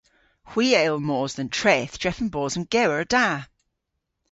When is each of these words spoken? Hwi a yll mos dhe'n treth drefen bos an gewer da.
Hwi 0.49 0.67
a 0.79 0.81
yll 0.89 1.01
mos 1.07 1.31
dhe'n 1.35 1.51
treth 1.57 1.95
drefen 2.01 2.29
bos 2.33 2.53
an 2.57 2.65
gewer 2.73 3.03
da. 3.13 3.27